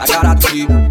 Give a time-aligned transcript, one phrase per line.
[0.00, 0.34] A cara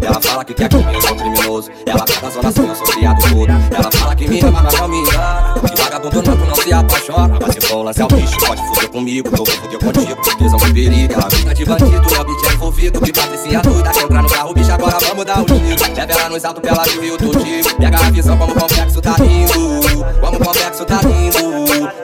[0.00, 1.70] ela fala que quer que eu sou criminoso.
[1.84, 3.50] Ela tá da zona sul, eu sou criado todo.
[3.50, 5.54] Ela fala que me ama, mas não me engana.
[5.68, 7.38] Que vagabundo não, não se apaixona.
[7.40, 9.28] Mas se for lance é o bicho, pode fuder comigo.
[9.28, 11.12] Eu vou fuder contigo, visão de perigo.
[11.12, 13.00] Ela vista de bandido, é bicho é envolvido.
[13.00, 15.94] Que patricinha doida, quer entrar no carro, bicho, agora vamos dar o tiro.
[15.94, 17.76] Leva ela nos altos pra ela viu o tiro.
[17.76, 19.78] Pega a visão como o complexo tá rindo.
[20.20, 20.37] Como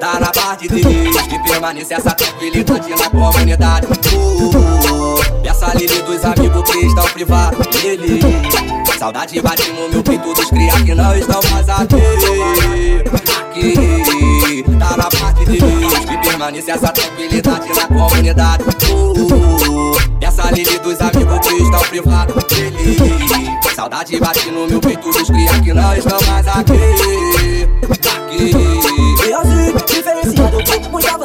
[0.00, 1.16] Tá na parte de Deus.
[1.26, 3.86] Que permanece essa tranquilidade na comunidade.
[3.86, 8.20] Uh, essa Lili dos amigos que estão privados dele.
[8.98, 11.96] Saudade bate no meu peito dos cria que não estão mais aqui.
[13.40, 15.98] Aqui, tá na parte de Deus.
[15.98, 18.64] Que permanece essa tranquilidade na comunidade.
[18.90, 22.96] Uh, essa Lili dos amigos que estão privados dele.
[23.74, 27.03] Saudade bate no meu peito dos cria que não estão mais aqui.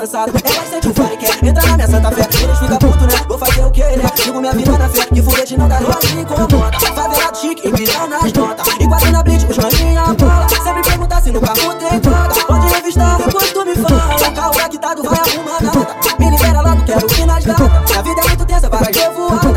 [0.09, 0.33] Avançado.
[0.43, 2.27] É bastante um fire quer entrar na minha santa fé.
[2.43, 3.25] Eles ficam puto, né?
[3.27, 4.09] Vou fazer o que, né?
[4.15, 5.05] Sigo minha vida na fé.
[5.05, 6.79] Que foguete não dá nós me incomoda.
[6.79, 8.67] Favelado chique, empilhão nas notas.
[8.79, 10.47] E quase na blitz, os maninha bola.
[10.49, 12.45] Sempre pergunta se no carro tem troca.
[12.47, 14.31] Pode revistar, depois tu me fala.
[14.35, 15.87] Carro quitado, vai arrumar nada.
[16.19, 17.89] Me libera logo, quero ir nas datas.
[17.89, 19.47] Minha vida é muito tensa, para revoada.
[19.47, 19.48] Eu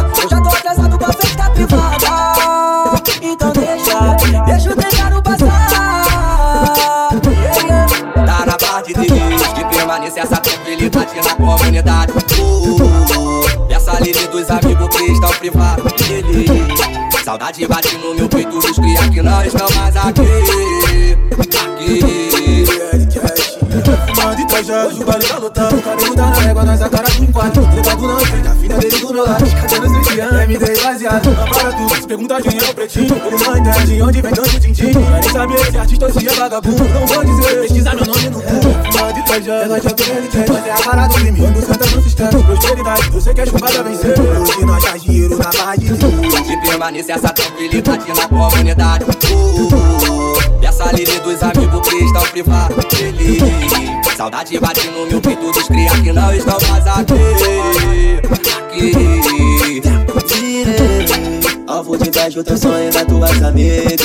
[15.32, 16.46] estão privados dele.
[17.24, 20.22] Saudade bate no meu peito dos cria que não estão mais aqui.
[21.40, 22.32] Aqui.
[24.14, 27.08] Fumando e trajado, o baile tá lotado O cabelo tá na régua, nós a cara
[27.08, 27.68] do enquadro.
[27.74, 29.44] Levado não entende, a filha dele do meu lado.
[29.50, 33.16] Cadê nos vigiando, MD baseado Não para tudo, se pergunta quem é o pretinho.
[33.26, 36.32] Ele não entende onde vem tanto tintim Vai nem saber se artista ou se é
[36.34, 36.84] vagabundo.
[36.84, 38.60] Não vou dizer, pesquisar meu nome no cu
[38.92, 41.66] Fumando e trajado, é nós já ele quer Nós é a cara do crime, quando
[41.66, 41.91] senta
[42.28, 46.40] Prosperidade, eu sei que é chumbada vencer Hoje nós faz dinheiro na barra de Deus
[46.46, 49.04] Que permanece essa tranquilidade na comunidade.
[49.04, 53.38] Uh, essa Lili dos amigos que estão privados dele.
[54.16, 57.14] Saudade bate no meu peito dos cria que não estão mais aqui.
[58.58, 59.82] Aqui.
[61.66, 64.00] Alvo de inveja, o teu sonho das tuas amigas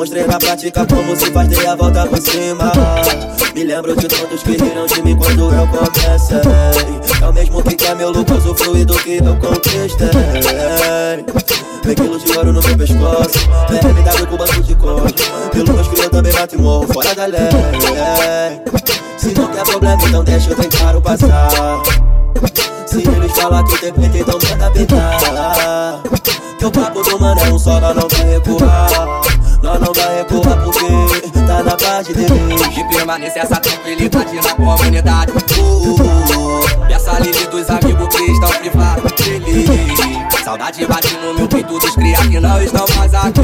[0.00, 2.72] Mostrei na prática como se faz, dei a volta por cima.
[3.54, 6.38] Me lembro de todos que riram de mim quando eu comecei.
[7.20, 10.08] É o mesmo que quer meu lucro, fluido que eu conquistei.
[11.84, 13.38] Vem quilos de ouro no meu pescoço
[13.68, 15.04] BMW com banco de couro.
[15.52, 17.50] Pelo meus eu também bato e morro fora da lei.
[19.18, 21.82] Se não quer problema, então deixa eu tentar o passar.
[22.86, 26.00] Se eles falar que tem peito, então manda peitar
[26.58, 29.29] Que o papo do mano é um só, não vai recuar
[29.70, 32.76] nós não vai recuar porque tá na parte de Deus.
[32.76, 35.30] E permanece essa tranquilidade na comunidade.
[35.30, 39.12] Uh, uh, uh, e essa livre dos amigos que estão privados.
[39.20, 39.66] Lili.
[40.42, 43.42] Saudade bate no meu peito dos criados que não estão mais aqui.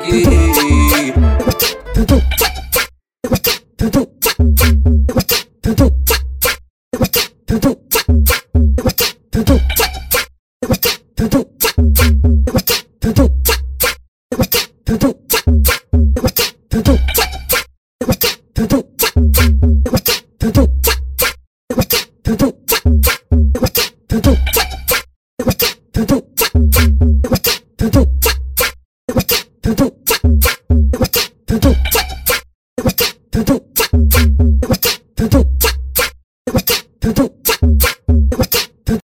[0.00, 1.14] Aqui.
[1.94, 2.24] Tudo.
[18.54, 18.93] 突突